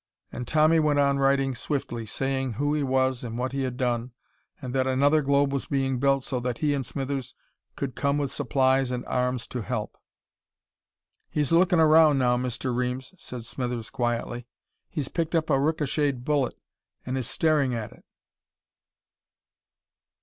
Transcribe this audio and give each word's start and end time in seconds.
And 0.31 0.47
Tommy 0.47 0.79
went 0.79 0.97
on 0.97 1.19
writing 1.19 1.53
swiftly, 1.53 2.07
saying 2.07 2.53
who 2.53 2.73
he 2.73 2.81
was 2.81 3.23
and 3.23 3.37
what 3.37 3.51
he 3.51 3.61
had 3.61 3.77
done, 3.77 4.13
and 4.59 4.73
that 4.73 4.87
another 4.87 5.21
globe 5.21 5.53
was 5.53 5.67
being 5.67 5.99
built 5.99 6.23
so 6.23 6.39
that 6.39 6.57
he 6.57 6.73
and 6.73 6.83
Smithers 6.83 7.35
could 7.75 7.93
come 7.93 8.17
with 8.17 8.31
supplies 8.31 8.89
and 8.89 9.05
arms 9.05 9.45
to 9.49 9.61
help.... 9.61 9.95
"He's 11.29 11.51
lookin'' 11.51 11.79
around 11.79 12.17
now, 12.17 12.35
Mr. 12.35 12.75
Reames," 12.75 13.13
said 13.19 13.45
Smithers 13.45 13.91
quietly. 13.91 14.47
"He's 14.89 15.07
picked 15.07 15.35
up 15.35 15.51
a 15.51 15.59
ricocheted 15.59 16.25
bullet 16.25 16.57
an' 17.05 17.15
is 17.15 17.29
staring 17.29 17.75
at 17.75 17.91
it." 17.91 18.03